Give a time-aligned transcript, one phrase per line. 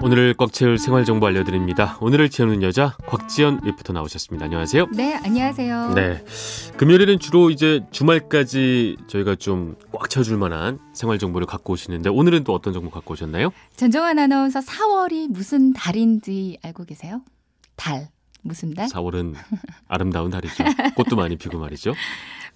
[0.00, 1.98] 오늘을 꽉 채울 생활 정보 알려드립니다.
[2.00, 4.44] 오늘을 채우는 여자 곽지연 리포터 나오셨습니다.
[4.44, 4.86] 안녕하세요.
[4.94, 5.92] 네, 안녕하세요.
[5.94, 6.24] 네,
[6.76, 12.54] 금요일에는 주로 이제 주말까지 저희가 좀 꽉 채워줄 만한 생활 정보를 갖고 오시는데 오늘은 또
[12.54, 13.50] 어떤 정보 갖고 오셨나요?
[13.76, 17.22] 전정환 아나운서 4월이 무슨 달인지 알고 계세요?
[17.74, 18.08] 달.
[18.42, 18.86] 무슨 달?
[18.88, 19.34] 4월은
[19.88, 20.64] 아름다운 달이죠.
[20.96, 21.94] 꽃도 많이 피고 말이죠.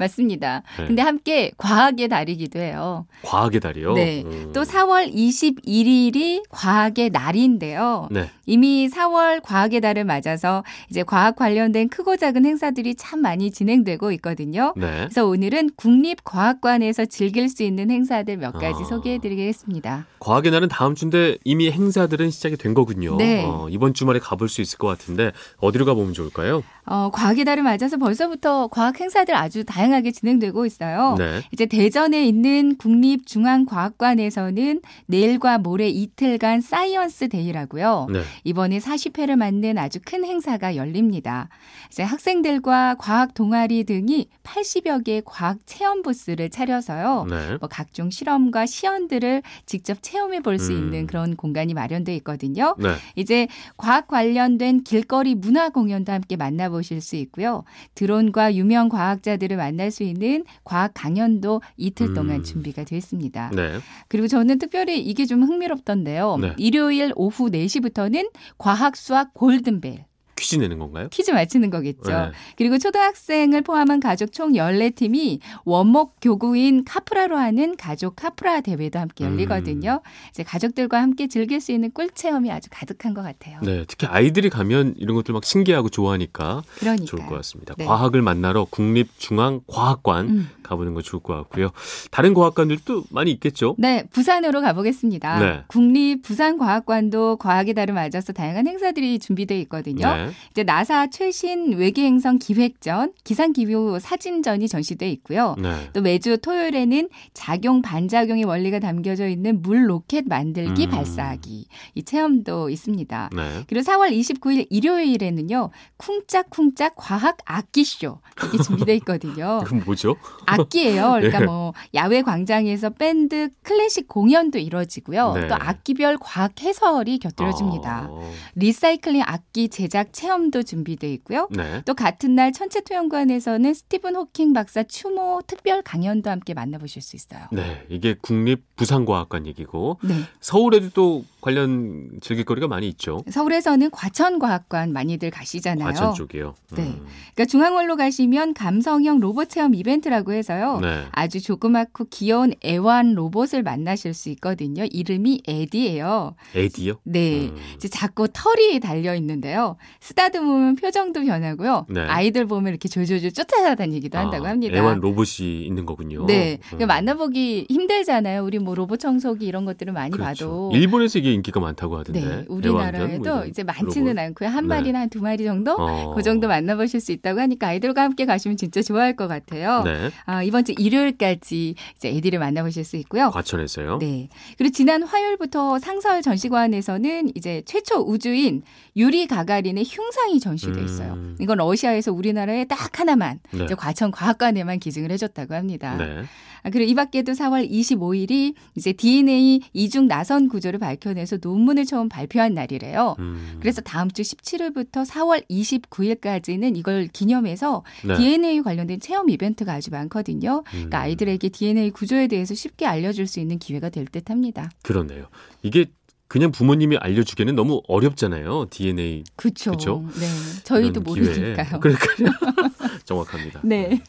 [0.00, 0.62] 맞습니다.
[0.78, 0.86] 네.
[0.86, 3.06] 근데 함께 과학의 달이기도 해요.
[3.22, 3.92] 과학의 달이요.
[3.92, 4.22] 네.
[4.24, 4.50] 음.
[4.54, 8.08] 또 4월 21일이 과학의 날인데요.
[8.10, 8.30] 네.
[8.46, 14.72] 이미 4월 과학의 달을 맞아서 이제 과학 관련된 크고 작은 행사들이 참 많이 진행되고 있거든요.
[14.76, 15.00] 네.
[15.00, 18.84] 그래서 오늘은 국립과학관에서 즐길 수 있는 행사들 몇 가지 아.
[18.84, 20.06] 소개해 드리겠습니다.
[20.18, 23.16] 과학의 날은 다음 주인데 이미 행사들은 시작이 된 거군요.
[23.16, 23.44] 네.
[23.44, 25.32] 어, 이번 주말에 가볼 수 있을 것 같은데
[25.70, 26.62] 어디로 가보면 좋을까요?
[26.86, 31.16] 어, 과학의 달을 맞아서 벌써부터 과학 행사들 아주 다양하게 진행되고 있어요.
[31.18, 31.42] 네.
[31.52, 38.08] 이제 대전에 있는 국립중앙과학관에서는 내일과 모레 이틀간 사이언스 데이라고요.
[38.10, 38.22] 네.
[38.44, 41.48] 이번에 40회를 맞는 아주 큰 행사가 열립니다.
[41.90, 47.26] 이제 학생들과 과학 동아리 등이 80여 개의 과학 체험 부스를 차려서요.
[47.30, 47.56] 네.
[47.60, 50.78] 뭐 각종 실험과 시연들을 직접 체험해 볼수 음.
[50.78, 52.74] 있는 그런 공간이 마련돼 있거든요.
[52.78, 52.94] 네.
[53.14, 53.46] 이제
[53.76, 57.64] 과학 관련된 길거리 문화 공연도 함께 만나보실 수 있고요.
[57.94, 62.42] 드론과 유명 과학자들을 만날 수 있는 과학 강연도 이틀 동안 음.
[62.42, 63.52] 준비가 되어 있습니다.
[63.54, 63.78] 네.
[64.08, 66.38] 그리고 저는 특별히 이게 좀 흥미롭던데요.
[66.38, 66.54] 네.
[66.56, 70.04] 일요일 오후 4시부터는 과학 수학 골든벨
[70.40, 71.08] 퀴즈 내는 건가요?
[71.10, 72.10] 퀴즈 맞히는 거겠죠.
[72.10, 72.32] 네.
[72.56, 79.32] 그리고 초등학생을 포함한 가족 총 14팀이 원목 교구인 카프라로 하는 가족 카프라 대회도 함께 음.
[79.32, 80.00] 열리거든요.
[80.30, 83.60] 이제 가족들과 함께 즐길 수 있는 꿀 체험이 아주 가득한 것 같아요.
[83.62, 87.74] 네, 특히 아이들이 가면 이런 것들 막 신기하고 좋아하니까 그러니까 좋을 것 같습니다.
[87.76, 87.84] 네.
[87.84, 90.50] 과학을 만나러 국립중앙과학관 음.
[90.62, 91.70] 가보는 거 좋을 것 같고요.
[92.10, 93.74] 다른 과학관들도 많이 있겠죠?
[93.78, 95.38] 네, 부산으로 가보겠습니다.
[95.40, 95.64] 네.
[95.66, 100.06] 국립 부산과학관도 과학의 달을 맞아서 다양한 행사들이 준비되어 있거든요.
[100.14, 100.29] 네.
[100.50, 105.56] 이제 나사 최신 외계 행성 기획전, 기상 기후 사진전이 전시돼 있고요.
[105.60, 105.90] 네.
[105.92, 110.90] 또 매주 토요일에는 작용 반작용의 원리가 담겨져 있는 물 로켓 만들기 음.
[110.90, 113.30] 발사하기 이 체험도 있습니다.
[113.34, 113.64] 네.
[113.66, 119.60] 그리고 4월 29일 일요일에는요 쿵짝쿵짝 과학 악기쇼 이게 준비돼 있거든요.
[119.64, 120.16] 그건 뭐죠?
[120.46, 121.12] 악기예요.
[121.20, 121.44] 그러니까 예.
[121.44, 125.32] 뭐 야외 광장에서 밴드 클래식 공연도 이루어지고요.
[125.34, 125.48] 네.
[125.48, 128.08] 또 악기별 과학 해설이 곁들여집니다.
[128.10, 131.48] 어, 리사이클링 악기 제작 체험도 준비돼 있고요.
[131.50, 131.80] 네.
[131.86, 137.46] 또 같은 날 천체투영관에서는 스티븐 호킹 박사 추모 특별 강연도 함께 만나보실 수 있어요.
[137.52, 140.14] 네, 이게 국립 부산과학관 얘기고 네.
[140.40, 143.22] 서울에도 또 관련 즐길거리가 많이 있죠.
[143.30, 145.86] 서울에서는 과천과학관 많이들 가시잖아요.
[145.86, 146.54] 과천 쪽이요.
[146.72, 146.82] 네.
[146.82, 147.06] 음.
[147.34, 150.80] 그러니까 중앙홀로 가시면 감성형 로봇 체험 이벤트라고 해서요.
[150.80, 151.06] 네.
[151.12, 154.84] 아주 조그맣고 귀여운 애완 로봇을 만나실 수 있거든요.
[154.84, 156.34] 이름이 에디예요.
[156.54, 156.96] 에디요?
[157.04, 157.48] 네.
[157.48, 157.56] 음.
[157.76, 159.76] 이제 자꾸 털이 달려 있는데요.
[160.10, 161.86] 쓰다듬으면 표정도 변하고요.
[161.88, 162.00] 네.
[162.00, 164.76] 아이들 보면 이렇게 졸졸졸 쫓아다니기도 한다고 아, 합니다.
[164.76, 166.26] 애완 로봇이 있는 거군요.
[166.26, 166.58] 네.
[166.72, 166.78] 음.
[166.78, 168.44] 그 만나보기 힘들잖아요.
[168.44, 170.48] 우리 뭐 로봇 청소기 이런 것들을 많이 그렇죠.
[170.48, 170.70] 봐도.
[170.74, 172.20] 일본에서 이게 인기가 많다고 하던데.
[172.20, 172.44] 네.
[172.48, 174.18] 뭐 우리나라에도 이런 이제 많지는 로봇.
[174.18, 174.48] 않고요.
[174.48, 174.68] 한 네.
[174.68, 175.76] 마리나 한두 마리 정도?
[175.78, 176.14] 어.
[176.14, 179.82] 그 정도 만나보실 수 있다고 하니까 아이들과 함께 가시면 진짜 좋아할 것 같아요.
[179.84, 180.10] 네.
[180.26, 183.30] 아, 이번 주 일요일까지 이제 애들을 만나보실 수 있고요.
[183.30, 183.98] 과천에서요.
[183.98, 184.28] 네.
[184.58, 188.62] 그리고 지난 화요일부터 상설 전시관에서는 이제 최초 우주인
[188.96, 191.12] 유리 가가린의 흉상이 전시돼 있어요.
[191.12, 191.36] 음.
[191.38, 193.64] 이건 러시아에서 우리나라에 딱 하나만 네.
[193.64, 195.96] 이제 과천 과학관에만 기증을 해줬다고 합니다.
[195.96, 196.24] 네.
[196.62, 202.54] 아, 그리고 이 밖에도 4월 25일이 이제 DNA 이중 나선 구조를 밝혀내서 논문을 처음 발표한
[202.54, 203.16] 날이래요.
[203.18, 203.56] 음.
[203.60, 208.16] 그래서 다음 주 17일부터 4월 29일까지는 이걸 기념해서 네.
[208.16, 210.62] DNA 관련된 체험 이벤트가 아주 많거든요.
[210.70, 211.02] 그러니까 음.
[211.02, 214.70] 아이들에게 DNA 구조에 대해서 쉽게 알려줄 수 있는 기회가 될 듯합니다.
[214.82, 215.26] 그렇네요.
[215.62, 215.86] 이게
[216.30, 218.66] 그냥 부모님이 알려주기에는 너무 어렵잖아요.
[218.70, 219.72] DNA 그렇죠.
[219.72, 220.04] 그쵸?
[220.14, 220.28] 네,
[220.62, 221.00] 저희도.
[221.00, 221.80] 모르니까요.
[221.82, 222.28] 그러니까요.
[223.04, 223.60] 정확합니다.
[223.64, 224.00] 네,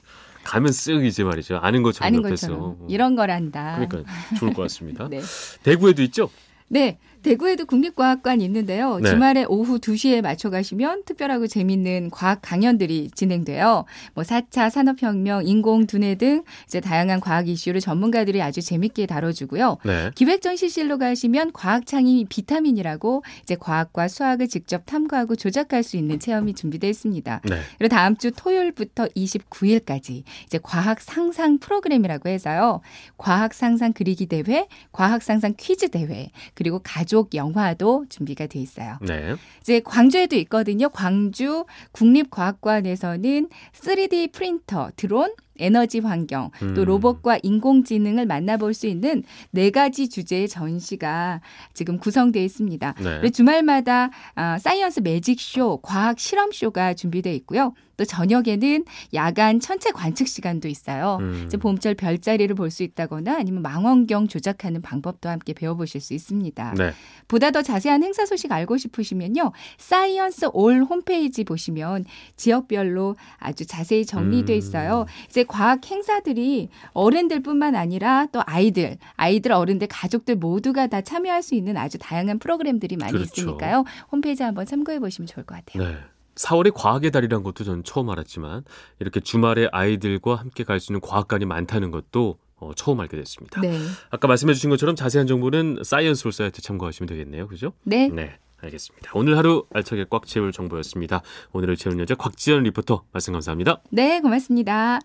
[0.44, 1.58] 가면 쓱 이제 말이죠.
[1.58, 2.48] 아는 것처럼 아는 옆에서.
[2.48, 3.88] 것처럼 이런 거란다.
[3.88, 5.08] 그러니까 좋을 것 같습니다.
[5.10, 5.20] 네.
[5.64, 6.30] 대구에도 있죠?
[6.72, 8.98] 네, 대구에도 국립과학관 있는데요.
[9.00, 9.10] 네.
[9.10, 13.84] 주말에 오후 2시에 맞춰 가시면 특별하고 재밌는 과학 강연들이 진행돼요.
[14.14, 19.80] 뭐 4차 산업혁명, 인공 두뇌 등 이제 다양한 과학 이슈를 전문가들이 아주 재밌게 다뤄주고요.
[19.84, 20.12] 네.
[20.16, 27.42] 기획전시실로 가시면 과학창이 비타민이라고 이제 과학과 수학을 직접 탐구하고 조작할 수 있는 체험이 준비되어 있습니다.
[27.50, 27.60] 네.
[27.80, 32.80] 그리고 다음 주 토요일부터 29일까지 이제 과학 상상 프로그램이라고 해서요.
[33.18, 39.00] 과학 상상 그리기 대회, 과학 상상 퀴즈 대회, 그리고 가족 영화도 준비가 돼 있어요.
[39.02, 39.34] 네.
[39.62, 40.90] 이제 광주에도 있거든요.
[40.90, 46.86] 광주 국립과학관에서는 3D 프린터, 드론, 에너지 환경, 또 음.
[46.86, 51.42] 로봇과 인공지능을 만나볼 수 있는 네 가지 주제의 전시가
[51.74, 52.96] 지금 구성되어 있습니다.
[53.22, 53.30] 네.
[53.30, 57.74] 주말마다 아, 사이언스 매직쇼, 과학 실험쇼가 준비되어 있고요.
[57.98, 61.18] 또 저녁에는 야간 천체 관측 시간도 있어요.
[61.22, 61.44] 음.
[61.46, 66.74] 이제 봄철 별자리를 볼 수 있다거나 아니면 망원경 조작하는 방법도 함께 배워보실 수 있습니다.
[66.78, 66.94] 네.
[67.28, 69.52] 보다 더 자세한 행사 소식 알고 싶으시면요.
[69.78, 72.06] 사이언스 올 홈페이지 보시면
[72.38, 74.58] 지역별로 아주 자세히 정리돼 음.
[74.58, 75.06] 있어요.
[75.30, 81.78] 이제 과학 행사들이 어른들뿐만 아니라 또 아이들, 아이들, 어른들, 가족들 모두가 다 참여할 수 있는
[81.78, 83.42] 아주 다양한 프로그램들이 많이 그렇죠.
[83.42, 83.84] 있으니까요.
[84.12, 85.88] 홈페이지 한번 참고해 보시면 좋을 것 같아요.
[85.88, 85.98] 네.
[86.36, 88.64] 4월에 과학의 달이란 것도 전 처음 알았지만
[89.00, 93.60] 이렇게 주말에 아이들과 함께 갈 수 있는 과학관이 많다는 것도 어, 처음 알게 됐습니다.
[93.62, 93.78] 네.
[94.12, 97.48] 아까 말씀해 주신 것처럼 자세한 정보는 사이언스 올 사이트 참고하시면 되겠네요.
[97.48, 97.74] 그죠?
[97.84, 98.08] 네.
[98.08, 98.38] 네.
[98.64, 99.12] 알겠습니다.
[99.16, 101.22] 오늘 하루 알차게 꽉 채울 정보였습니다.
[101.52, 103.82] 오늘을 채우는 여자 곽지연 리포터 말씀 감사합니다.
[103.90, 105.02] 네, 고맙습니다.